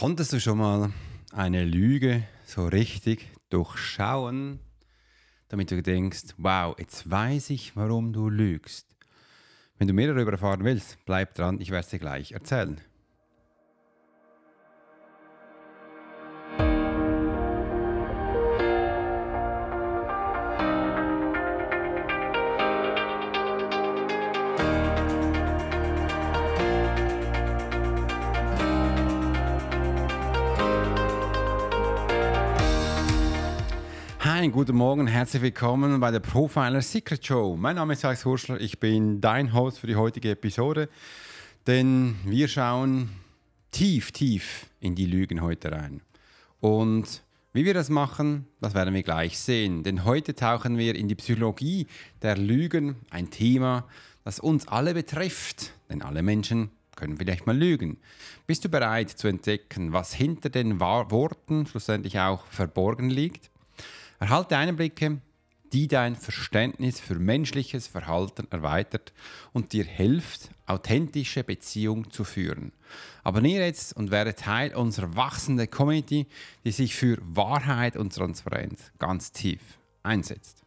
[0.00, 0.94] Konntest du schon mal
[1.30, 4.58] eine Lüge so richtig durchschauen,
[5.48, 8.86] damit du denkst, wow, jetzt weiß ich, warum du lügst?
[9.76, 12.80] Wenn du mehr darüber erfahren willst, bleib dran, ich werde es dir gleich erzählen.
[34.50, 37.56] Hi, guten Morgen, herzlich willkommen bei der Profiler Secret Show.
[37.56, 40.88] Mein Name ist Alex Hurschler, ich bin dein Host für die heutige Episode,
[41.68, 43.10] denn wir schauen
[43.70, 46.00] tief, tief in die Lügen heute rein.
[46.58, 47.22] Und
[47.52, 51.14] wie wir das machen, das werden wir gleich sehen, denn heute tauchen wir in die
[51.14, 51.86] Psychologie
[52.20, 53.86] der Lügen, ein Thema,
[54.24, 57.98] das uns alle betrifft, denn alle Menschen können vielleicht mal lügen.
[58.48, 63.49] Bist du bereit zu entdecken, was hinter den Worten schlussendlich auch verborgen liegt?
[64.20, 65.22] Erhalte Einblicke,
[65.72, 69.14] die dein Verständnis für menschliches Verhalten erweitert
[69.54, 72.72] und dir hilft, authentische Beziehungen zu führen.
[73.24, 76.26] Abonniere jetzt und werde Teil unserer wachsenden Community,
[76.64, 79.60] die sich für Wahrheit und Transparenz ganz tief
[80.02, 80.64] einsetzt.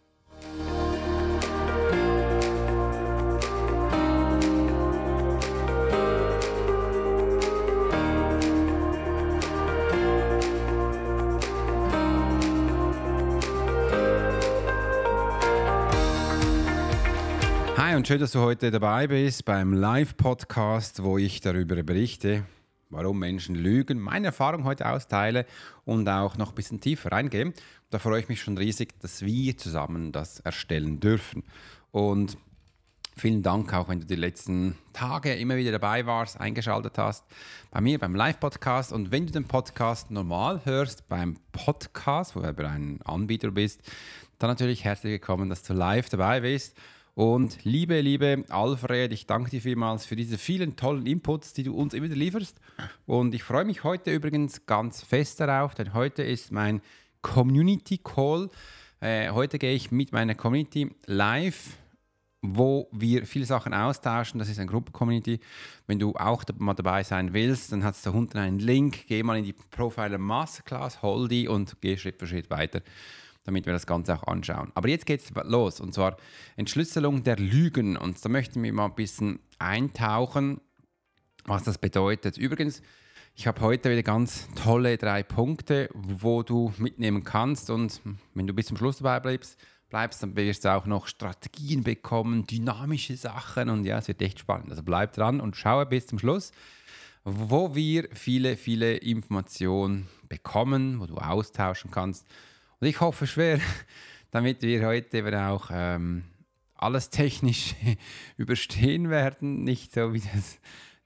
[17.76, 22.46] Hi und schön, dass du heute dabei bist beim Live-Podcast, wo ich darüber berichte,
[22.92, 25.48] warum Menschen lügen, meine Erfahrung heute austeile
[25.84, 27.52] und auch noch ein bisschen tiefer reingehe.
[27.90, 31.44] Da freue ich mich schon riesig, dass wir zusammen das erstellen dürfen.
[31.92, 32.38] Und
[33.18, 37.26] vielen Dank auch, wenn du die letzten Tage immer wieder dabei warst, eingeschaltet hast
[37.72, 38.94] bei mir beim Live-Podcast.
[38.94, 43.82] Und wenn du den Podcast normal hörst, beim Podcast, wo du ein Anbieter bist,
[44.38, 46.78] dann natürlich herzlich willkommen, dass du live dabei bist.
[47.16, 51.76] Und liebe, liebe Alfred, ich danke dir vielmals für diese vielen tollen Inputs, die du
[51.76, 52.60] uns immer lieferst.
[53.06, 56.82] Und ich freue mich heute übrigens ganz fest darauf, denn heute ist mein
[57.22, 58.50] Community Call.
[59.00, 61.78] Äh, heute gehe ich mit meiner Community live
[62.46, 64.38] wo wir viele Sachen austauschen.
[64.38, 65.40] Das ist eine Gruppen-Community.
[65.88, 69.08] Wenn du auch mal dabei sein willst, dann hast du da unten einen Link.
[69.08, 72.82] Geh mal in die Profiler Masterclass, hol die und geh Schritt für Schritt weiter
[73.44, 74.72] damit wir das Ganze auch anschauen.
[74.76, 76.18] Aber jetzt geht es los und zwar
[76.56, 77.98] Entschlüsselung der Lügen.
[77.98, 80.62] Und da möchten wir mal ein bisschen eintauchen,
[81.46, 82.38] was das bedeutet.
[82.38, 82.82] Übrigens,
[83.36, 87.70] ich habe heute wieder ganz tolle drei Punkte, wo du mitnehmen kannst.
[87.70, 88.00] Und
[88.34, 89.58] wenn du bis zum Schluss dabei bleibst,
[89.90, 93.70] bleibst, dann wirst du auch noch Strategien bekommen, dynamische Sachen.
[93.70, 94.70] Und ja, es wird echt spannend.
[94.70, 96.52] Also bleib dran und schaue bis zum Schluss,
[97.24, 102.28] wo wir viele, viele Informationen bekommen, wo du austauschen kannst.
[102.84, 103.62] Und ich hoffe schwer,
[104.32, 106.26] damit wir heute eben auch ähm,
[106.76, 107.76] alles technisch
[108.38, 110.60] überstehen werden, nicht so wie das,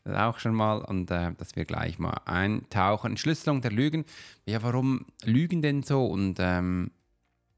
[0.04, 3.12] das auch schon mal, und äh, dass wir gleich mal eintauchen.
[3.12, 4.06] Entschlüsselung der Lügen.
[4.48, 6.90] Ja, warum lügen denn so und ähm,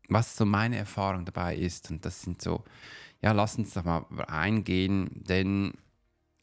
[0.09, 1.89] was so meine Erfahrung dabei ist.
[1.89, 2.65] Und das sind so,
[3.21, 5.75] ja, lass uns doch mal eingehen, denn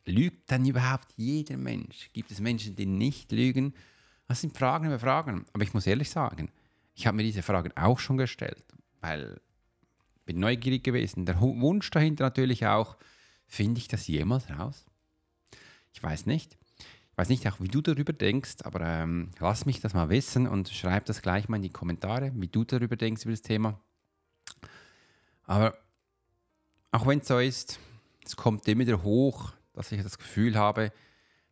[0.06, 2.08] lügt dann überhaupt jeder Mensch?
[2.14, 3.74] Gibt es Menschen, die nicht lügen?
[4.28, 5.44] Das sind Fragen über Fragen.
[5.52, 6.50] Aber ich muss ehrlich sagen,
[6.96, 8.64] ich habe mir diese Fragen auch schon gestellt,
[9.00, 9.38] weil
[10.16, 11.26] ich bin neugierig gewesen.
[11.26, 12.96] Der Wunsch dahinter natürlich auch,
[13.46, 14.86] finde ich das jemals raus?
[15.92, 16.56] Ich weiß nicht.
[17.10, 20.46] Ich weiß nicht auch, wie du darüber denkst, aber ähm, lass mich das mal wissen
[20.46, 23.78] und schreib das gleich mal in die Kommentare, wie du darüber denkst über das Thema.
[25.44, 25.78] Aber
[26.92, 27.78] auch wenn es so ist,
[28.24, 30.92] es kommt immer wieder hoch, dass ich das Gefühl habe,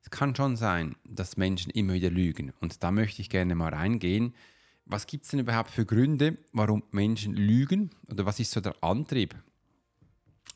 [0.02, 2.52] es kann schon sein, dass Menschen immer wieder lügen.
[2.60, 4.34] Und da möchte ich gerne mal reingehen,
[4.86, 7.90] was gibt es denn überhaupt für Gründe, warum Menschen lügen?
[8.10, 9.34] Oder was ist so der Antrieb,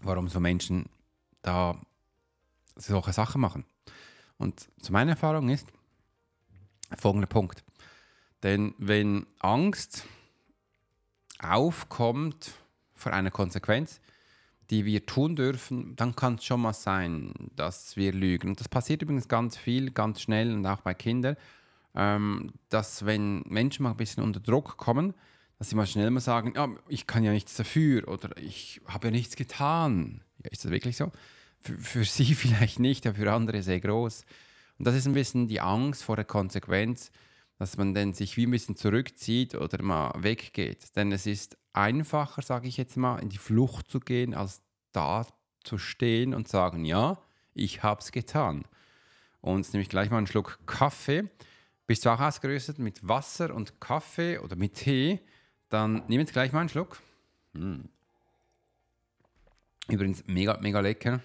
[0.01, 0.87] warum so Menschen
[1.43, 1.81] da
[2.77, 3.65] solche Sachen machen?
[4.37, 5.67] Und zu meiner Erfahrung ist
[6.97, 7.65] folgender Punkt.
[8.43, 10.05] Denn wenn Angst
[11.41, 12.53] aufkommt
[12.95, 14.01] vor einer Konsequenz,
[14.71, 18.51] die wir tun dürfen, dann kann es schon mal sein, dass wir lügen.
[18.51, 21.37] Und das passiert übrigens ganz viel, ganz schnell und auch bei Kindern
[21.99, 25.15] ähm, dass wenn Menschen mal ein bisschen unter Druck kommen,
[25.59, 29.09] dass sie mal schnell mal sagen, ja, ich kann ja nichts dafür oder ich habe
[29.09, 30.23] ja nichts getan.
[30.45, 31.11] Ja, ist das wirklich so?
[31.61, 34.25] Für, für sie vielleicht nicht, aber für andere sehr groß.
[34.79, 37.11] Und das ist ein bisschen die Angst vor der Konsequenz,
[37.59, 40.95] dass man dann sich wie ein bisschen zurückzieht oder mal weggeht.
[40.95, 44.63] Denn es ist einfacher, sage ich jetzt mal, in die Flucht zu gehen, als
[44.93, 45.27] da
[45.65, 47.19] zu stehen und sagen, ja,
[47.55, 48.63] ich habe es getan.
[49.41, 51.29] Und jetzt nehme ich gleich mal einen Schluck Kaffee
[51.89, 55.21] Bist du auch ausgerüstet mit Wasser und Kaffee oder mit Tee?
[55.71, 57.01] Dann nimm jetzt gleich mal einen Schluck.
[57.55, 57.87] Mm.
[59.89, 61.21] Übrigens mega, mega lecker.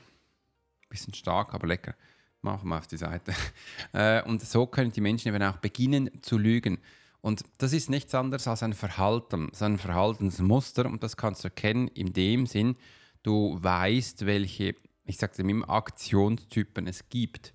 [0.87, 1.95] Bisschen stark, aber lecker.
[2.41, 3.33] Machen wir auf die Seite.
[3.91, 6.79] Äh, und so können die Menschen eben auch beginnen zu lügen.
[7.19, 10.85] Und das ist nichts anderes als ein Verhalten, so ein Verhaltensmuster.
[10.85, 12.77] Und das kannst du erkennen in dem Sinn,
[13.21, 17.53] du weißt, welche, ich sage immer, Aktionstypen es gibt.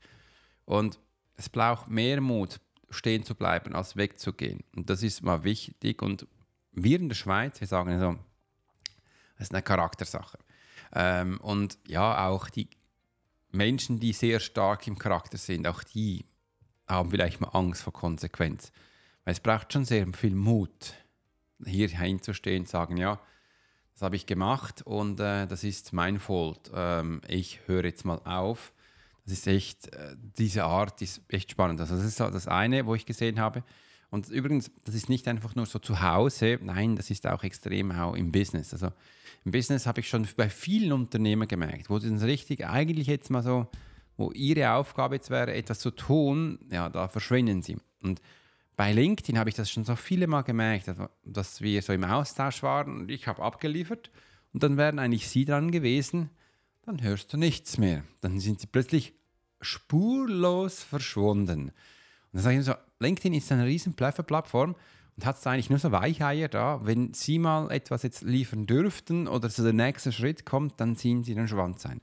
[0.66, 1.00] Und
[1.36, 4.64] es braucht mehr Mut, stehen zu bleiben, als wegzugehen.
[4.74, 6.02] Und das ist mal wichtig.
[6.02, 6.26] Und
[6.72, 8.16] wir in der Schweiz, wir sagen so,
[9.36, 10.38] das ist eine Charaktersache.
[10.92, 12.68] Ähm, und ja, auch die
[13.50, 16.24] Menschen, die sehr stark im Charakter sind, auch die
[16.86, 18.72] haben vielleicht mal Angst vor Konsequenz.
[19.24, 20.94] Weil es braucht schon sehr viel Mut,
[21.64, 23.20] hier hinzustehen und sagen, ja,
[23.92, 26.70] das habe ich gemacht und äh, das ist mein Fault.
[26.72, 28.72] Ähm, ich höre jetzt mal auf.
[29.28, 31.80] Das ist echt, äh, diese Art ist echt spannend.
[31.80, 33.62] Also das ist das eine, wo ich gesehen habe.
[34.10, 37.92] Und übrigens, das ist nicht einfach nur so zu Hause, nein, das ist auch extrem
[37.92, 38.72] auch im Business.
[38.72, 38.88] Also
[39.44, 43.30] im Business habe ich schon bei vielen Unternehmen gemerkt, wo sie es richtig eigentlich jetzt
[43.30, 43.66] mal so,
[44.16, 47.76] wo ihre Aufgabe jetzt wäre, etwas zu tun, ja, da verschwinden sie.
[48.02, 48.22] Und
[48.76, 50.90] bei LinkedIn habe ich das schon so viele Mal gemerkt,
[51.24, 54.10] dass wir so im Austausch waren und ich habe abgeliefert
[54.54, 56.30] und dann wären eigentlich sie dran gewesen,
[56.82, 58.04] dann hörst du nichts mehr.
[58.22, 59.17] Dann sind sie plötzlich
[59.60, 61.68] spurlos verschwunden.
[61.68, 61.72] Und
[62.32, 64.74] dann sage ich so, LinkedIn ist eine riesen Plattform
[65.16, 66.80] und hat eigentlich nur so Weicheier da.
[66.84, 71.24] Wenn Sie mal etwas jetzt liefern dürften oder so der nächste Schritt kommt, dann ziehen
[71.24, 72.00] Sie den Schwanz ein.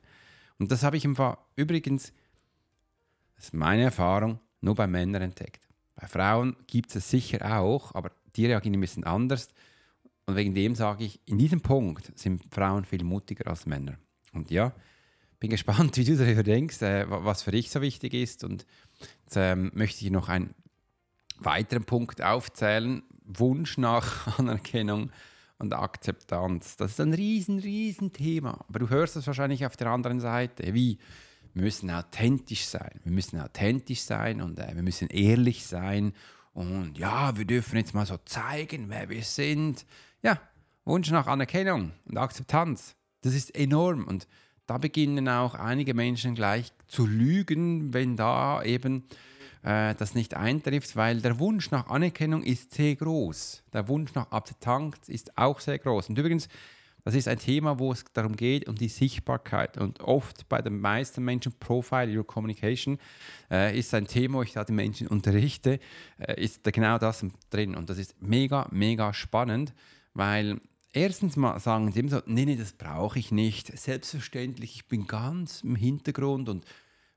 [0.60, 1.16] Und das habe ich im
[1.56, 2.14] übrigens,
[3.36, 5.68] das ist meine Erfahrung, nur bei Männern entdeckt.
[5.96, 9.50] Bei Frauen gibt es sicher auch, aber die reagieren ein bisschen anders.
[10.26, 13.98] Und wegen dem sage ich, in diesem Punkt sind Frauen viel mutiger als Männer.
[14.34, 14.74] Und ja,
[15.40, 18.44] bin gespannt, wie du darüber denkst, äh, was für dich so wichtig ist.
[18.44, 18.66] Und
[19.24, 20.54] jetzt ähm, möchte ich noch einen
[21.40, 23.04] weiteren Punkt aufzählen.
[23.24, 25.12] Wunsch nach Anerkennung
[25.58, 26.78] und Akzeptanz.
[26.78, 28.66] Das ist ein riesen, riesen Thema.
[28.68, 30.74] Aber du hörst es wahrscheinlich auf der anderen Seite.
[30.74, 31.00] Wie?
[31.54, 33.00] Wir müssen authentisch sein.
[33.04, 36.14] Wir müssen authentisch sein und äh, wir müssen ehrlich sein.
[36.54, 39.86] Und ja, wir dürfen jetzt mal so zeigen, wer wir sind.
[40.22, 40.40] Ja,
[40.84, 42.96] Wunsch nach Anerkennung und Akzeptanz.
[43.22, 44.06] Das ist enorm.
[44.06, 44.28] Und
[44.68, 49.04] da beginnen auch einige Menschen gleich zu lügen, wenn da eben
[49.64, 53.64] äh, das nicht eintrifft, weil der Wunsch nach Anerkennung ist sehr groß.
[53.74, 56.10] Der Wunsch nach Akzeptanz ist auch sehr groß.
[56.10, 56.48] Und übrigens,
[57.04, 59.78] das ist ein Thema, wo es darum geht, um die Sichtbarkeit.
[59.78, 62.98] Und oft bei den meisten Menschen, Profile, Your Communication,
[63.52, 65.80] äh, ist ein Thema, wo ich da die Menschen unterrichte,
[66.18, 67.76] äh, ist da genau das drin.
[67.76, 69.76] Und das ist mega, mega spannend,
[70.16, 70.60] weil
[70.96, 73.78] erstens mal sagen sie immer so, nee, nee, das brauche ich nicht.
[73.78, 76.66] Selbstverständlich, ich bin ganz im Hintergrund und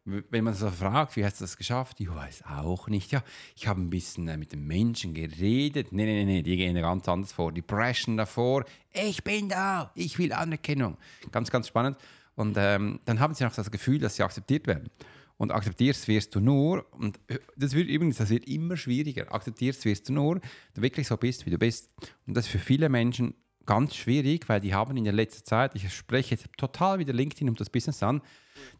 [0.04, 2.00] wenn man so fragt, wie hast du das geschafft?
[2.00, 3.12] Ich weiß auch nicht.
[3.12, 3.22] Ja,
[3.54, 5.92] ich habe ein bisschen äh, mit den Menschen geredet.
[5.92, 7.52] Nee, nee, nee, die gehen ganz anders vor.
[7.52, 8.64] Die preschen davor.
[8.90, 10.96] Ich bin da, ich will Anerkennung.
[11.31, 11.98] Ganz, ganz spannend.
[12.36, 14.88] Und ähm, dann haben sie auch das Gefühl, dass sie akzeptiert werden.
[15.36, 19.84] Und akzeptierst wirst du nur, und äh, das wird übrigens, das wird immer schwieriger, akzeptierst
[19.84, 20.40] wirst du nur,
[20.74, 21.90] du wirklich so bist, wie du bist.
[22.26, 23.34] Und das ist für viele Menschen
[23.69, 27.50] ganz schwierig, weil die haben in der letzten Zeit, ich spreche jetzt total wieder LinkedIn
[27.50, 28.23] und das Business an,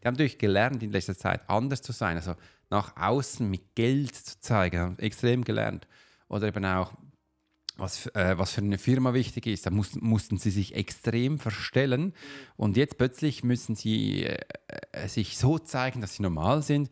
[0.01, 2.33] die haben natürlich gelernt in letzter Zeit anders zu sein, also
[2.71, 5.87] nach außen mit Geld zu zeigen, haben extrem gelernt.
[6.27, 6.93] Oder eben auch,
[7.77, 12.13] was, äh, was für eine Firma wichtig ist, da mussten, mussten sie sich extrem verstellen
[12.57, 14.39] und jetzt plötzlich müssen sie äh,
[14.91, 16.89] äh sich so zeigen, dass sie normal sind.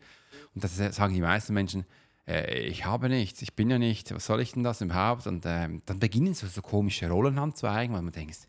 [0.54, 1.84] Und das sagen die meisten Menschen,
[2.28, 5.26] äh, ich habe nichts, ich bin ja nicht, was soll ich denn das überhaupt?
[5.26, 8.48] Und ähm, dann beginnen so, so komische Rollen anzuzeigen, weil man denkt,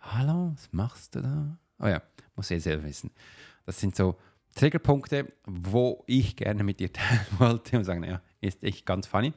[0.00, 1.58] hallo, was machst du da?
[1.78, 2.02] Oh ja,
[2.34, 3.10] muss ich selber wissen.
[3.66, 4.16] Das sind so
[4.54, 9.32] Triggerpunkte, wo ich gerne mit dir teilen wollte und sagen, ja, ist echt ganz funny.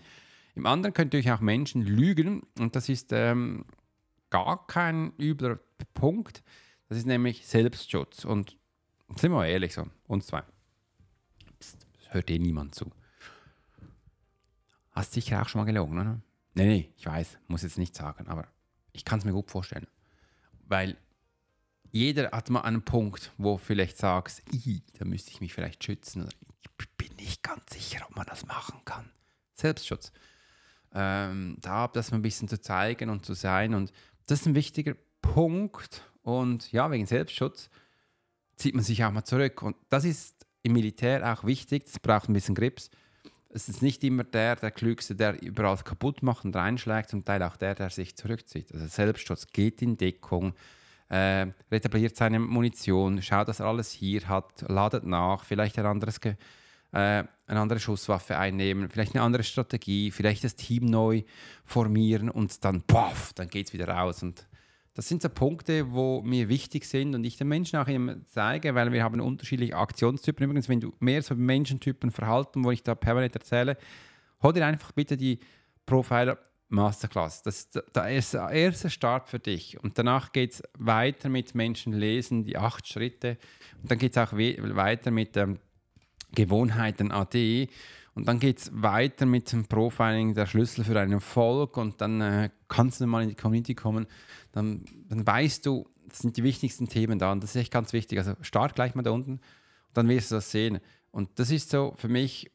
[0.55, 3.65] Im anderen könnt ihr euch auch Menschen lügen und das ist ähm,
[4.31, 5.60] gar kein übler
[5.93, 6.43] Punkt.
[6.89, 8.25] Das ist nämlich Selbstschutz.
[8.25, 8.57] Und
[9.10, 10.41] sind wir mal ehrlich so, uns zwei.
[11.60, 12.91] Psst, hört eh niemand zu.
[14.98, 16.20] Hast sicher auch schon mal gelogen, oder?
[16.56, 18.48] Nee, nee, ich weiß, muss jetzt nicht sagen, aber
[18.94, 19.86] ich kann es mir gut vorstellen.
[20.66, 20.98] Weil
[21.92, 24.42] jeder hat mal einen Punkt, wo vielleicht sagst,
[24.98, 26.24] da müsste ich mich vielleicht schützen.
[26.24, 26.32] Oder
[26.82, 29.12] ich bin nicht ganz sicher, ob man das machen kann.
[29.54, 30.12] Selbstschutz.
[30.96, 33.75] Ähm, da das ein bisschen zu zeigen und zu sein.
[33.75, 33.92] Und
[34.25, 36.12] das ist ein wichtiger Punkt.
[36.24, 37.70] Und ja, wegen Selbstschutz
[38.56, 39.62] zieht man sich auch mal zurück.
[39.62, 41.86] Und das ist im Militär auch wichtig.
[41.86, 42.89] Das braucht ein bisschen Grips
[43.50, 47.42] es ist nicht immer der, der Klügste, der überall kaputt macht und reinschlägt, zum Teil
[47.44, 48.74] auch der, der sich zurückzieht.
[48.74, 50.54] Also Selbstschutz geht in Deckung,
[51.10, 56.20] äh, retabliert seine Munition, schaut, dass er alles hier hat, ladet nach, vielleicht ein anderes
[56.20, 56.36] Ge
[56.92, 61.24] äh, eine andere Schusswaffe einnehmen, vielleicht eine andere Strategie, vielleicht das Team neu
[61.66, 64.24] formieren und dann, poff, dann geht es wieder raus.
[64.24, 64.48] Und
[64.98, 68.74] das sind so Punkte, wo mir wichtig sind und ich den Menschen auch immer zeige,
[68.74, 70.44] weil wir haben unterschiedliche Aktionstypen.
[70.44, 73.77] Übrigens, wenn du mehr so Menschentypen verhalten, wo ich da permanent erzähle,
[74.42, 75.39] hol dir einfach bitte die
[75.86, 76.39] Profiler
[76.70, 77.44] Masterclass.
[77.44, 77.70] Das
[78.10, 79.80] ist der erste Start für dich.
[79.84, 83.38] Und danach geht es weiter mit Menschen lesen, die acht Schritte.
[83.84, 85.60] Und dann geht es auch weiter mit ähm,
[86.32, 87.70] Gewohnheiten AD.
[88.17, 91.77] Und dann geht es weiter mit dem Profiling, der Schlüssel für einen Erfolg.
[91.77, 94.07] Und dann äh, kannst du mal in die Community kommen.
[94.51, 97.31] Dann, dann weißt du, das sind die wichtigsten Themen da.
[97.31, 98.17] Und das ist echt ganz wichtig.
[98.17, 99.33] Also start gleich mal da unten.
[99.33, 99.41] Und
[99.93, 100.79] dann wirst du das sehen.
[101.12, 102.50] Und das ist so für mich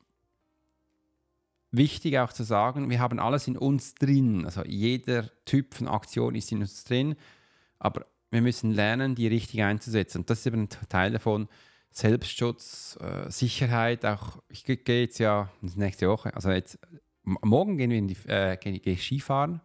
[1.71, 4.45] wichtig auch zu sagen, wir haben alles in uns drin.
[4.45, 7.15] Also jeder Typ von Aktion ist in uns drin,
[7.79, 10.19] aber wir müssen lernen, die richtig einzusetzen.
[10.19, 11.49] Und das ist eben ein Teil davon.
[11.93, 16.79] Selbstschutz, äh, Sicherheit, auch ich gehe jetzt ja nächste Woche, also jetzt
[17.25, 19.61] morgen gehen wir in die, äh, gehe, gehe Skifahren,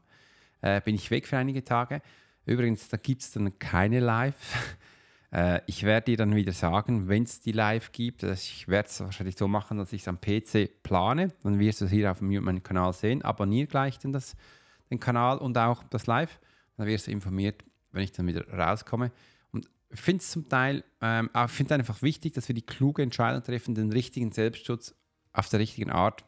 [0.61, 2.01] äh, bin ich weg für einige Tage.
[2.45, 4.77] Übrigens, da gibt es dann keine Live.
[5.29, 8.87] Äh, ich werde dir dann wieder sagen, wenn es die live gibt, also ich werde
[8.87, 11.33] es wahrscheinlich so machen, dass ich es am PC plane.
[11.43, 13.21] Dann wirst du es hier auf meinem Kanal sehen.
[13.23, 14.37] Abonniere gleich den, das,
[14.89, 16.39] den Kanal und auch das Live.
[16.77, 19.11] Dann wirst du informiert, wenn ich dann wieder rauskomme.
[19.91, 23.91] Finde es zum Teil, ähm, finde einfach wichtig, dass wir die kluge Entscheidung treffen, den
[23.91, 24.95] richtigen Selbstschutz
[25.33, 26.25] auf der richtigen Art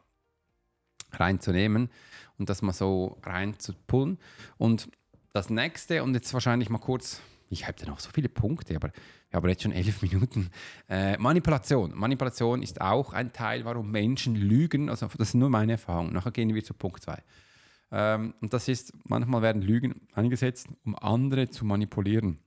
[1.12, 1.90] reinzunehmen
[2.38, 4.18] und das mal so reinzupullen.
[4.56, 4.90] Und
[5.32, 8.92] das nächste, und jetzt wahrscheinlich mal kurz ich habe da noch so viele Punkte, aber
[9.28, 10.50] wir haben jetzt schon elf Minuten.
[10.88, 11.92] Äh, Manipulation.
[11.94, 14.88] Manipulation ist auch ein Teil, warum Menschen lügen.
[14.88, 16.12] Also das ist nur meine Erfahrung.
[16.12, 17.22] Nachher gehen wir zu Punkt 2.
[17.92, 22.38] Ähm, und das ist, manchmal werden Lügen eingesetzt, um andere zu manipulieren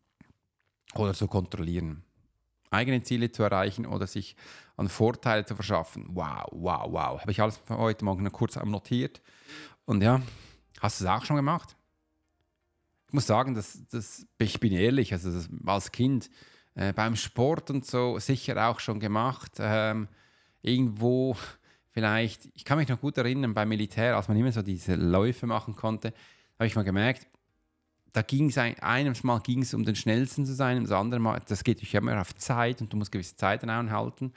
[0.95, 2.03] oder zu kontrollieren.
[2.69, 4.35] Eigene Ziele zu erreichen oder sich
[4.77, 6.07] an Vorteile zu verschaffen.
[6.09, 7.21] Wow, wow, wow.
[7.21, 9.21] Habe ich alles heute Morgen kurz notiert.
[9.85, 10.21] Und ja,
[10.81, 11.75] hast du es auch schon gemacht?
[13.13, 16.31] ich muss sagen, dass, dass, ich bin ehrlich, also das, als Kind
[16.73, 19.51] äh, beim Sport und so sicher auch schon gemacht.
[19.59, 20.07] Ähm,
[20.63, 21.37] irgendwo
[21.91, 25.45] vielleicht, ich kann mich noch gut erinnern, beim Militär, als man immer so diese Läufe
[25.45, 26.11] machen konnte,
[26.57, 27.27] habe ich mal gemerkt,
[28.13, 31.19] da ging es ein, eines Mal ging es um den schnellsten zu sein, das andere
[31.19, 34.33] Mal, das geht ja immer auf Zeit und du musst gewisse Zeiten einhalten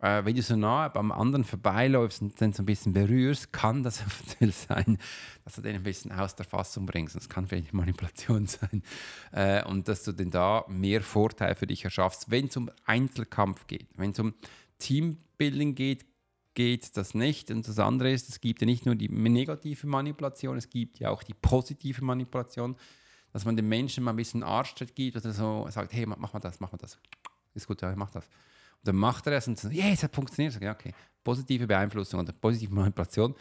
[0.00, 3.82] äh, wenn du so nah beim anderen vorbeiläufst und dann so ein bisschen berührst, kann
[3.82, 4.00] das
[4.40, 4.98] eventuell sein,
[5.44, 7.14] dass du den ein bisschen aus der Fassung bringst.
[7.14, 8.82] Das kann vielleicht Manipulation sein.
[9.32, 13.66] Äh, und dass du denn da mehr Vorteil für dich erschaffst, wenn es um Einzelkampf
[13.66, 13.88] geht.
[13.96, 14.34] Wenn es um
[14.78, 16.06] Teambuilding geht,
[16.54, 17.50] geht das nicht.
[17.50, 21.10] Und das andere ist, es gibt ja nicht nur die negative Manipulation, es gibt ja
[21.10, 22.76] auch die positive Manipulation,
[23.32, 26.40] dass man den Menschen mal ein bisschen Arschtritt gibt oder so sagt, hey, mach mal
[26.40, 26.98] das, mach mal das.
[27.54, 28.24] Ist gut, ja, mach das.
[28.24, 30.54] Und dann macht er es und sagt, yeah, es hat funktioniert.
[30.54, 33.34] Ich sage, okay, positive Beeinflussung oder positive Manipulation,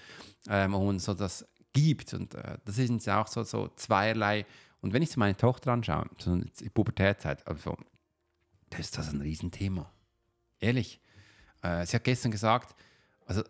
[0.47, 2.13] ähm, und so das gibt.
[2.13, 4.45] Und äh, das sind auch so, so zweierlei.
[4.81, 7.77] Und wenn ich zu meiner Tochter anschaue, so die Pubertätzeit, also,
[8.69, 9.91] das ist das ein Riesenthema.
[10.59, 10.99] Ehrlich.
[11.61, 12.75] Äh, sie hat gestern gesagt,
[13.25, 13.43] also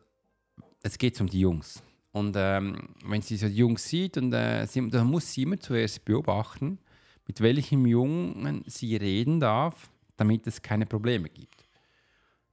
[0.81, 1.83] es geht um die Jungs.
[2.11, 5.59] Und ähm, wenn sie so die Jungs sieht, und äh, sie, dann muss sie immer
[5.59, 6.79] zuerst beobachten,
[7.27, 11.63] mit welchem Jungen sie reden darf, damit es keine Probleme gibt.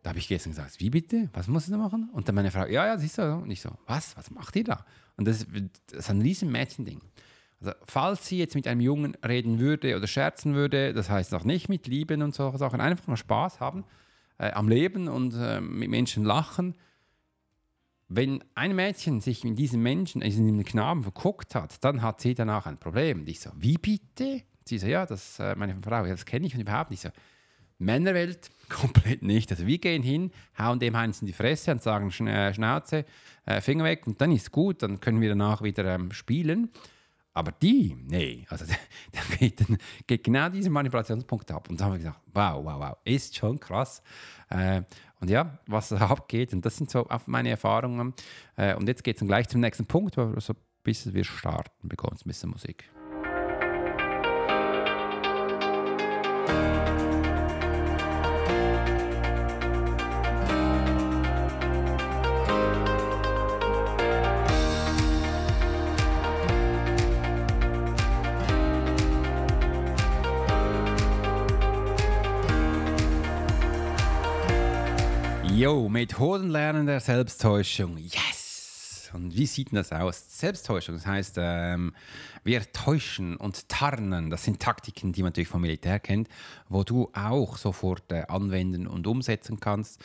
[0.03, 1.31] Da habe ich gestern gesagt, wie bitte?
[1.33, 2.11] Was muss ich da machen?
[2.13, 3.35] Und dann meine Frau, ja, ja, siehst du.
[3.35, 4.17] Und ich so, was?
[4.17, 4.85] Was macht ihr da?
[5.17, 5.47] Und das,
[5.91, 7.01] das ist ein riesen Mädchending.
[7.61, 11.45] Also, falls sie jetzt mit einem Jungen reden würde oder scherzen würde, das heißt auch
[11.45, 13.85] nicht mit Lieben und solche Sachen, einfach nur Spaß haben
[14.39, 16.77] äh, am Leben und äh, mit Menschen lachen.
[18.09, 22.35] Wenn ein Mädchen sich in diesen Menschen, in diesen Knaben verguckt hat, dann hat sie
[22.35, 23.21] danach ein Problem.
[23.21, 24.43] Und ich so, wie bitte?
[24.65, 27.05] Sie so, ja, das, äh, meine Frau, das kenne ich und überhaupt nicht.
[27.05, 27.21] Ich so,
[27.79, 29.51] Männerwelt komplett nicht.
[29.51, 33.05] Also wir gehen hin, hauen dem eins in die Fresse und sagen äh, Schnauze,
[33.45, 36.71] äh, Finger weg und dann ist gut, dann können wir danach wieder ähm, spielen.
[37.35, 38.65] Aber die, nee, also
[39.13, 39.63] da geht,
[40.07, 41.69] geht, genau diese Manipulationspunkt ab.
[41.69, 44.03] Und da haben wir gesagt, wow, wow, wow, ist schon krass.
[44.49, 44.83] Äh,
[45.27, 48.15] und ja, was abgeht, und das sind so meine Erfahrungen.
[48.57, 50.55] Äh, und jetzt geht es gleich zum nächsten Punkt, wo so
[50.85, 52.89] bis wir starten, bekommst ein bisschen Musik.
[75.67, 77.97] Jo, Methoden lernen der Selbsttäuschung.
[77.99, 79.11] Yes!
[79.13, 80.39] Und wie sieht das aus?
[80.39, 81.93] Selbsttäuschung, das heißt, ähm,
[82.45, 84.31] wir täuschen und tarnen.
[84.31, 86.29] Das sind Taktiken, die man natürlich vom Militär kennt,
[86.69, 90.01] wo du auch sofort äh, anwenden und umsetzen kannst.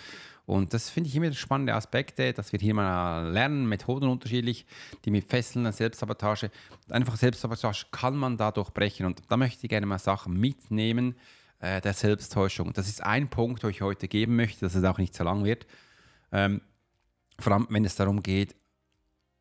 [0.48, 4.66] Und das finde ich immer spannende Aspekte, dass wir hier mal lernen, Methoden unterschiedlich,
[5.06, 6.50] die mit Fesseln, Selbstsabotage,
[6.90, 9.06] einfach Selbstsabotage kann man da durchbrechen.
[9.06, 11.14] Und da möchte ich gerne mal Sachen mitnehmen
[11.62, 12.74] äh, der Selbsttäuschung.
[12.74, 15.44] Das ist ein Punkt, wo ich heute geben möchte, dass es auch nicht so lang
[15.44, 15.66] wird.
[16.32, 16.62] Ähm,
[17.40, 18.56] vor allem, wenn es darum geht,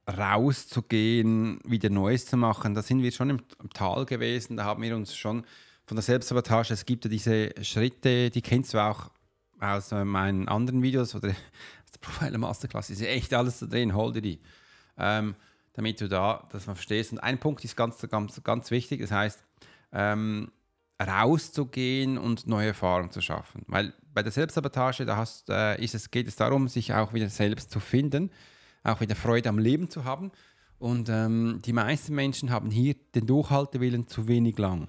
[0.06, 2.74] rauszugehen, wieder Neues zu machen.
[2.74, 3.40] Da sind wir schon im,
[3.74, 5.44] Tal gewesen, da haben wir uns schon
[5.86, 9.10] von der Selbstsabotage, es gibt ja diese Schritte, die kennst du auch
[9.58, 11.28] aus äh, meinen anderen Videos oder
[11.84, 14.40] aus der Profiler Masterclass, ist echt alles da drin, hol dir die.
[14.96, 15.34] Ähm,
[15.72, 17.12] damit du da das verstehst.
[17.12, 19.42] Und ein Punkt ist ganz, ganz, ganz wichtig, das heißt,
[19.92, 20.50] ähm,
[21.00, 23.62] rauszugehen und neue Erfahrungen zu schaffen.
[23.66, 27.28] Weil bei der Selbstsabotage, da hast, äh, ist es, geht es darum, sich auch wieder
[27.28, 28.30] selbst zu finden,
[28.82, 30.30] auch wieder Freude am Leben zu haben.
[30.78, 34.88] Und ähm, die meisten Menschen haben hier den Durchhaltewillen zu wenig lang.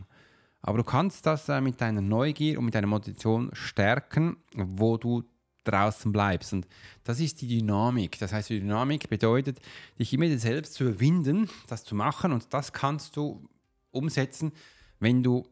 [0.62, 5.24] Aber du kannst das äh, mit deiner Neugier und mit deiner Motivation stärken, wo du
[5.64, 6.54] draußen bleibst.
[6.54, 6.68] Und
[7.04, 8.18] das ist die Dynamik.
[8.20, 9.60] Das heißt, die Dynamik bedeutet,
[10.00, 12.32] dich immer selbst zu überwinden, das zu machen.
[12.32, 13.48] Und das kannst du
[13.92, 14.52] umsetzen,
[15.00, 15.46] wenn du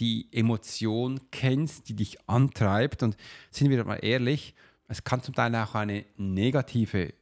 [0.00, 3.02] die Emotion kennst, die dich antreibt.
[3.02, 3.16] Und
[3.50, 4.54] sind wir mal ehrlich,
[4.88, 7.14] es kann zum Teil auch eine negative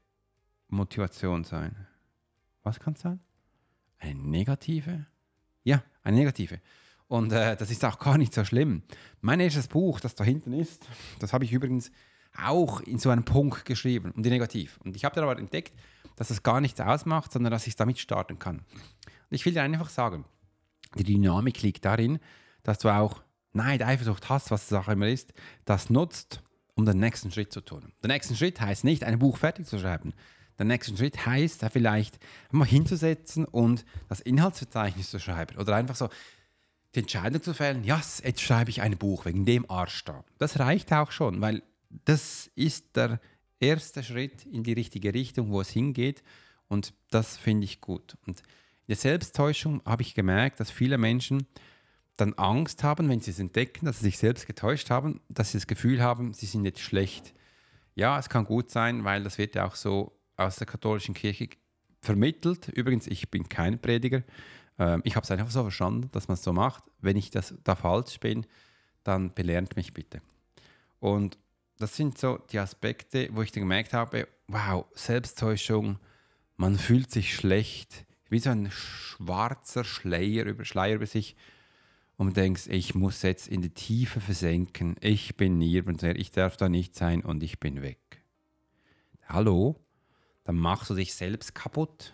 [0.69, 1.87] Motivation sein.
[2.63, 3.21] Was kann es sein?
[3.99, 5.07] Eine negative?
[5.63, 6.61] Ja, eine negative.
[7.09, 8.83] Und äh, das ist auch gar nicht so schlimm.
[9.21, 10.87] Mein erstes Buch, das da hinten ist,
[11.21, 11.91] das habe ich übrigens
[12.37, 14.79] auch in so einem Punkt geschrieben, um die Negativ.
[14.85, 15.73] Und ich habe dann aber entdeckt,
[16.17, 18.59] dass das gar nichts ausmacht, sondern dass ich damit starten kann.
[18.59, 20.25] Und ich will dir einfach sagen,
[20.97, 22.19] die Dynamik liegt darin,
[22.65, 25.33] dass du auch Neid, Eifersucht hast, was die Sache immer ist,
[25.65, 26.43] das nutzt,
[26.75, 27.93] um den nächsten Schritt zu tun.
[28.03, 30.13] Der nächste Schritt heißt nicht, ein Buch fertig zu schreiben.
[30.59, 32.19] Der nächste Schritt heißt, da vielleicht
[32.51, 35.57] mal hinzusetzen und das Inhaltsverzeichnis zu schreiben.
[35.59, 36.09] Oder einfach so
[36.95, 40.25] die Entscheidung zu fällen, ja, yes, jetzt schreibe ich ein Buch wegen dem Arsch da.
[40.39, 41.63] Das reicht auch schon, weil
[42.05, 43.21] das ist der
[43.61, 46.23] erste Schritt in die richtige Richtung, wo es hingeht.
[46.69, 48.17] Und das finde ich gut.
[48.27, 48.45] Und in
[48.89, 51.47] der Selbsttäuschung habe ich gemerkt, dass viele Menschen
[52.17, 55.59] dann Angst haben, wenn sie es entdecken, dass sie sich selbst getäuscht haben, dass sie
[55.59, 57.35] das Gefühl haben, sie sind jetzt schlecht.
[57.95, 61.49] Ja, es kann gut sein, weil das wird ja auch so aus der katholischen Kirche
[62.01, 62.69] vermittelt.
[62.69, 64.23] Übrigens, ich bin kein Prediger.
[64.79, 66.85] Ähm, ich habe es einfach so verstanden, dass man es so macht.
[67.01, 68.47] Wenn ich das da falsch bin,
[69.03, 70.21] dann belernt mich bitte.
[71.01, 71.39] Und
[71.79, 75.99] das sind so die Aspekte, wo ich dann gemerkt habe, wow, Selbsttäuschung,
[76.57, 81.37] man fühlt sich schlecht, wie so ein schwarzer Schleier über, Schleier über sich
[82.17, 86.69] und denkst, ich muss jetzt in die Tiefe versenken, ich bin niemand, ich darf da
[86.69, 88.23] nicht sein und ich bin weg.
[89.27, 89.77] Hallo?
[90.45, 92.13] Dann machst du dich selbst kaputt.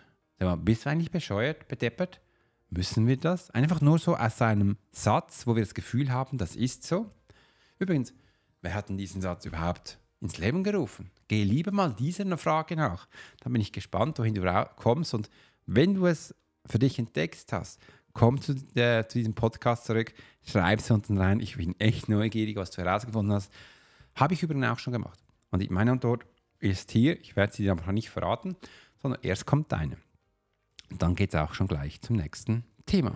[0.59, 2.21] Bist du eigentlich bescheuert, bedeppert?
[2.69, 3.51] Müssen wir das?
[3.51, 7.11] Einfach nur so aus einem Satz, wo wir das Gefühl haben, das ist so.
[7.77, 8.13] Übrigens,
[8.61, 11.11] wer hat denn diesen Satz überhaupt ins Leben gerufen?
[11.27, 13.07] Geh lieber mal dieser Frage nach.
[13.41, 15.13] Dann bin ich gespannt, wohin du kommst.
[15.13, 15.29] Und
[15.65, 16.33] wenn du es
[16.65, 17.81] für dich entdeckt hast,
[18.13, 21.39] komm zu, äh, zu diesem Podcast zurück, schreib es unten rein.
[21.39, 23.51] Ich bin echt neugierig, was du herausgefunden hast.
[24.15, 25.19] Habe ich übrigens auch schon gemacht.
[25.51, 26.25] Und meine Antwort
[26.59, 28.55] ist hier, ich werde sie dir aber nicht verraten,
[29.01, 29.97] sondern erst kommt deine.
[30.89, 33.13] Und dann geht es auch schon gleich zum nächsten Thema.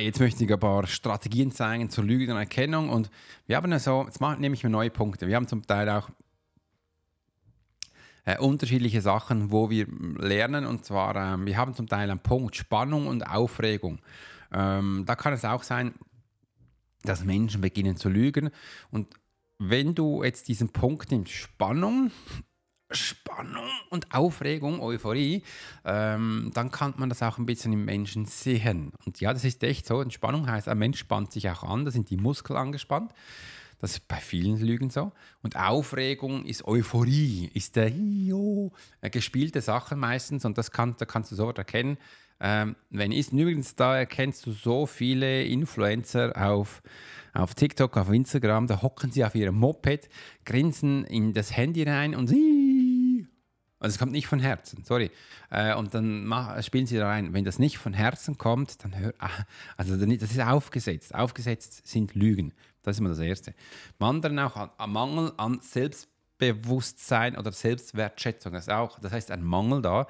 [0.00, 2.88] Jetzt möchte ich ein paar Strategien zeigen zur Lügenerkennung.
[2.88, 3.10] Und
[3.46, 5.26] wir haben so, jetzt nehme ich mir neue Punkte.
[5.26, 6.08] Wir haben zum Teil auch
[8.24, 9.86] äh, unterschiedliche Sachen, wo wir
[10.18, 10.66] lernen.
[10.66, 14.00] Und zwar, äh, wir haben zum Teil einen Punkt Spannung und Aufregung.
[14.52, 15.94] Ähm, da kann es auch sein,
[17.02, 18.50] dass Menschen beginnen zu lügen.
[18.90, 19.14] Und
[19.58, 22.10] wenn du jetzt diesen Punkt nimmst, Spannung,
[22.90, 25.42] Spannung und Aufregung, Euphorie,
[25.84, 28.92] ähm, dann kann man das auch ein bisschen im Menschen sehen.
[29.04, 30.00] Und ja, das ist echt so.
[30.00, 33.12] Entspannung heißt, ein Mensch spannt sich auch an, da sind die Muskeln angespannt.
[33.80, 35.12] Das ist bei vielen Lügen so.
[35.42, 38.72] Und Aufregung ist Euphorie, ist der jo,
[39.10, 41.96] gespielte Sache meistens und das kann, da kannst du sofort erkennen.
[42.42, 46.82] Ähm, wenn ist, übrigens, da erkennst du so viele Influencer auf,
[47.34, 50.08] auf TikTok, auf Instagram, da hocken sie auf ihrem Moped,
[50.44, 52.59] grinsen in das Handy rein und sie
[53.80, 55.10] also es kommt nicht von Herzen, sorry.
[55.50, 57.32] Äh, und dann mach, spielen sie da rein.
[57.32, 59.30] Wenn das nicht von Herzen kommt, dann hör, ah,
[59.76, 61.14] also das ist aufgesetzt.
[61.14, 62.52] Aufgesetzt sind Lügen.
[62.82, 63.54] Das ist immer das Erste.
[63.98, 66.08] Am anderen auch an, an Mangel an Selbst,
[66.40, 68.52] Selbstbewusstsein oder Selbstwertschätzung.
[68.52, 70.06] Das auch, das heißt ein Mangel da.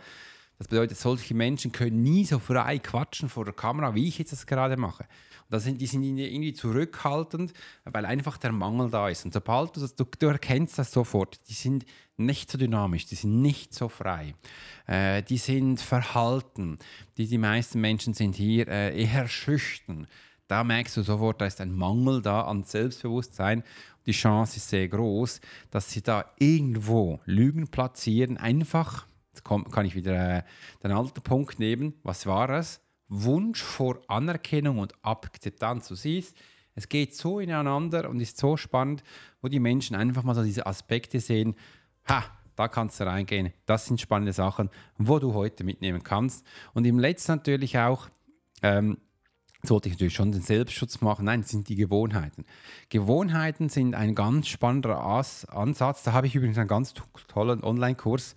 [0.59, 4.33] Das bedeutet, solche Menschen können nie so frei quatschen vor der Kamera, wie ich jetzt
[4.33, 5.07] das gerade mache.
[5.51, 7.53] Das sind, die sind irgendwie zurückhaltend,
[7.85, 9.25] weil einfach der Mangel da ist.
[9.25, 11.85] Und sobald du das, du, du erkennst das sofort, die sind
[12.17, 14.35] nicht so dynamisch, die sind nicht so frei,
[14.87, 16.79] äh, die sind verhalten.
[17.17, 20.07] Die, die meisten Menschen sind hier äh, eher schüchtern.
[20.47, 23.63] Da merkst du sofort, da ist ein Mangel da an Selbstbewusstsein.
[24.07, 28.37] Die Chance ist sehr groß, dass sie da irgendwo Lügen platzieren.
[28.37, 30.43] Einfach, jetzt kann ich wieder äh,
[30.83, 31.95] den alten Punkt nehmen.
[32.03, 32.81] Was war es?
[33.11, 35.89] Wunsch vor Anerkennung und Akzeptanz.
[35.89, 36.37] Du siehst,
[36.75, 39.03] es geht so ineinander und ist so spannend,
[39.43, 41.57] wo die Menschen einfach mal so diese Aspekte sehen.
[42.09, 42.25] Ha,
[42.57, 43.53] da kannst du reingehen.
[43.67, 46.47] Das sind spannende Sachen, wo du heute mitnehmen kannst.
[46.73, 48.09] Und im letzten natürlich auch,
[48.63, 48.99] ähm,
[49.63, 51.27] sollte ich natürlich schon den Selbstschutz machen.
[51.27, 52.45] Nein, das sind die Gewohnheiten.
[52.89, 56.03] Gewohnheiten sind ein ganz spannender As Ansatz.
[56.03, 56.95] Da habe ich übrigens einen ganz
[57.29, 58.35] tollen Online-Kurs,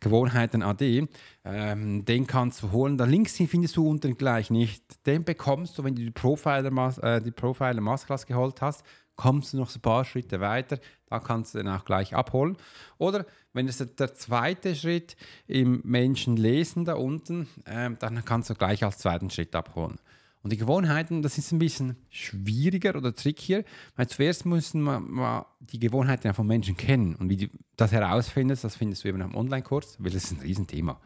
[0.00, 1.08] Gewohnheiten AD.
[1.44, 2.98] Ähm, den kannst du holen.
[2.98, 5.06] Da links findest du unten gleich nicht.
[5.06, 8.84] Den bekommst du, wenn du die Profiler, äh, die Profiler Masterclass geholt hast,
[9.16, 10.78] kommst du noch ein paar Schritte weiter.
[11.06, 12.56] Da kannst du den auch gleich abholen.
[12.98, 18.54] Oder wenn es der zweite Schritt im Menschen lesen da unten, äh, dann kannst du
[18.54, 19.98] gleich als zweiten Schritt abholen.
[20.42, 23.64] Und die Gewohnheiten, das ist ein bisschen schwieriger oder trickier,
[23.96, 27.16] weil zuerst müssen wir die Gewohnheiten von Menschen kennen.
[27.16, 27.46] Und wie du
[27.76, 31.00] das herausfindest, das findest du eben am Online-Kurs, weil das ist ein Riesenthema.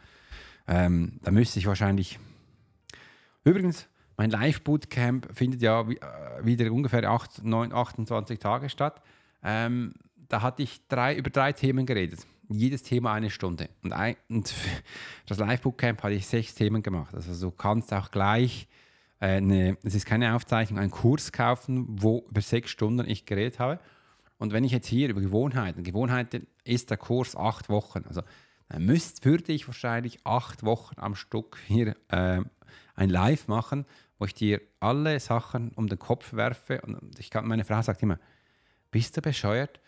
[0.69, 2.19] Ähm, da müsste ich wahrscheinlich.
[3.45, 9.03] Übrigens, mein Live-Bootcamp findet ja äh, wieder ungefähr 8, 9, 28 Tage statt.
[9.43, 9.95] Ähm,
[10.29, 12.27] da hatte ich drei, über drei Themen geredet.
[12.49, 13.71] Jedes Thema eine Stunde.
[13.83, 14.53] Und, ein, und
[15.27, 17.15] das Live-Bootcamp hatte ich sechs Themen gemacht.
[17.15, 18.69] Also du kannst auch gleich
[19.23, 23.81] eine, es ist keine Aufzeichnung, einen Kurs kaufen, wo über sechs Stunden ich geredet habe.
[24.39, 28.05] Und wenn ich jetzt hier über Gewohnheiten, Gewohnheiten ist der Kurs acht Wochen.
[28.09, 28.23] Also
[28.69, 32.41] dann müsst, würde ich wahrscheinlich acht Wochen am Stück hier äh,
[32.97, 33.87] ein Live machen,
[34.19, 36.81] wo ich dir alle Sachen um den Kopf werfe.
[36.81, 38.19] Und ich kann, meine Frau sagt immer,
[38.91, 39.81] bist du bescheuert,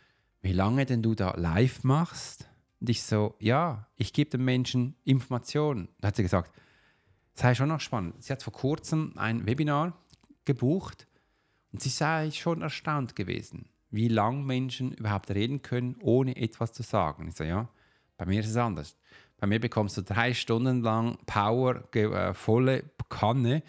[0.43, 2.49] wie lange denn du da live machst?
[2.81, 5.89] Und ich so, ja, ich gebe den Menschen Informationen.
[6.01, 6.53] Da hat sie gesagt,
[7.35, 8.23] das sei schon noch spannend.
[8.23, 9.93] Sie hat vor kurzem ein Webinar
[10.45, 11.07] gebucht
[11.73, 16.83] und sie sei schon erstaunt gewesen, wie lang Menschen überhaupt reden können, ohne etwas zu
[16.83, 17.29] sagen.
[17.29, 17.69] Ich sage, ja,
[18.17, 18.97] bei mir ist es anders.
[19.39, 23.63] Bei mir bekommst du drei Stunden lang Power, äh, volle Kanne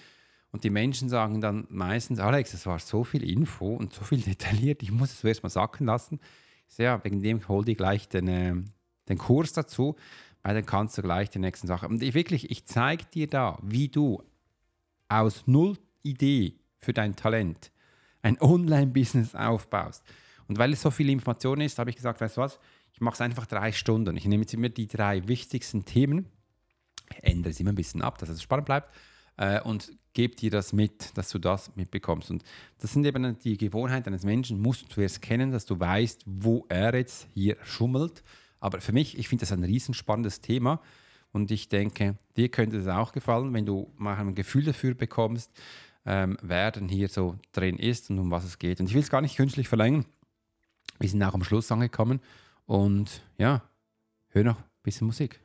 [0.51, 4.21] und die Menschen sagen dann meistens, Alex, es war so viel Info und so viel
[4.21, 6.19] detailliert, ich muss es zuerst mal sacken lassen.
[6.67, 8.55] Ich sage, ja, wegen dem hol dir gleich den, äh,
[9.09, 9.95] den Kurs dazu
[10.45, 11.89] weil dann kannst du gleich die nächsten Sachen.
[11.89, 14.21] Und ich wirklich, ich zeige dir da, wie du
[15.09, 17.71] aus null Idee für dein Talent
[18.21, 20.03] ein Online-Business aufbaust.
[20.47, 22.59] Und weil es so viel Information ist, habe ich gesagt, weißt du was,
[22.93, 24.15] ich mache es einfach drei Stunden.
[24.17, 26.27] Ich nehme jetzt immer die drei wichtigsten Themen,
[27.23, 28.93] ändere es immer ein bisschen ab, dass es spannend bleibt
[29.37, 32.29] äh, und gebe dir das mit, dass du das mitbekommst.
[32.29, 32.43] Und
[32.77, 36.67] das sind eben die Gewohnheiten eines Menschen, musst du zuerst kennen, dass du weißt, wo
[36.69, 38.23] er jetzt hier schummelt
[38.65, 40.81] aber für mich, ich finde das ein riesenspannendes Thema
[41.31, 45.51] und ich denke, dir könnte es auch gefallen, wenn du mal ein Gefühl dafür bekommst,
[46.03, 48.79] ähm, wer denn hier so drin ist und um was es geht.
[48.79, 50.05] Und ich will es gar nicht künstlich verlängern.
[50.97, 52.21] Wir sind auch am Schluss angekommen
[52.65, 53.61] und ja,
[54.29, 55.44] hör noch ein bisschen Musik.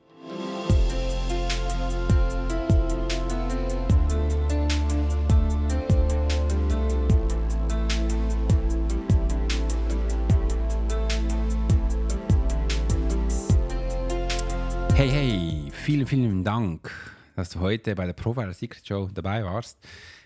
[15.01, 16.91] Hey, hey, vielen, vielen Dank,
[17.35, 19.79] dass du heute bei der Profiler Secret Show dabei warst.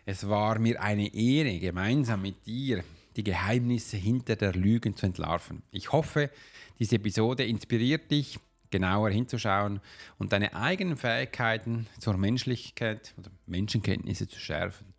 [0.04, 2.82] Es war mir eine Ehre, gemeinsam mit dir
[3.14, 5.62] die Geheimnisse hinter der Lügen zu entlarven.
[5.70, 6.28] Ich hoffe,
[6.80, 9.78] diese Episode inspiriert dich, genauer hinzuschauen
[10.18, 14.92] und deine eigenen Fähigkeiten zur Menschlichkeit oder Menschenkenntnisse zu schärfen.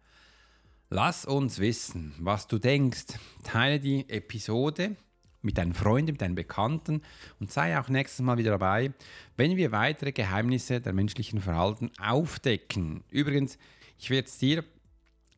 [0.89, 3.07] Lass uns wissen, was du denkst.
[3.43, 4.95] Teile die Episode
[5.45, 7.01] mit deinen Freunden, mit deinen Bekannten
[7.39, 8.91] und sei auch nächstes Mal wieder dabei,
[9.37, 13.03] wenn wir weitere Geheimnisse der menschlichen Verhalten aufdecken.
[13.09, 13.57] Übrigens,
[13.97, 14.63] ich werde es dir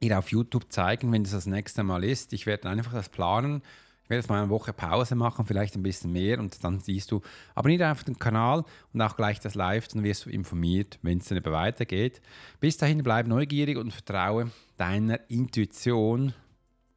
[0.02, 2.34] hier auf YouTube zeigen, wenn es das nächste Mal ist.
[2.34, 3.62] Ich werde einfach das planen.
[4.04, 7.12] Ich werde jetzt mal eine Woche Pause machen, vielleicht ein bisschen mehr und dann siehst
[7.12, 7.22] du,
[7.56, 11.26] abonniere einfach den Kanal und auch gleich das Live, dann wirst du informiert, wenn es
[11.26, 12.22] dann weitergeht.
[12.62, 16.34] Bis dahin bleib neugierig und vertraue deiner Intuition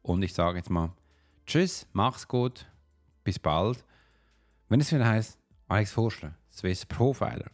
[0.03, 0.93] und ich sage jetzt mal
[1.45, 2.65] Tschüss, mach's gut,
[3.23, 3.83] bis bald,
[4.67, 7.51] wenn es wieder heißt Alex Forschler, Swiss Profiler.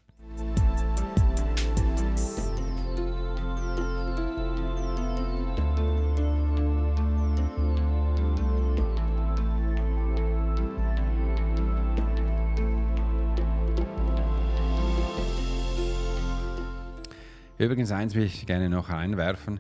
[17.58, 19.60] Übrigens eins will ich gerne noch einwerfen.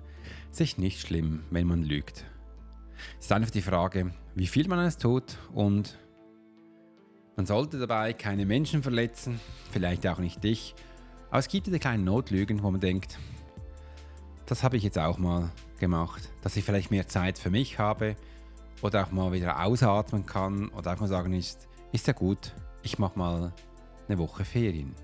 [0.51, 2.25] Es ist nicht schlimm, wenn man lügt.
[3.19, 5.97] Es ist einfach die Frage, wie viel man es tut und
[7.35, 9.39] man sollte dabei keine Menschen verletzen,
[9.71, 10.75] vielleicht auch nicht dich.
[11.29, 13.17] Aber es gibt diese kleinen Notlügen, wo man denkt,
[14.45, 18.15] das habe ich jetzt auch mal gemacht, dass ich vielleicht mehr Zeit für mich habe
[18.81, 22.97] oder auch mal wieder ausatmen kann oder auch mal sagen ist, ist ja gut, ich
[22.97, 23.53] mache mal
[24.07, 24.95] eine Woche Ferien.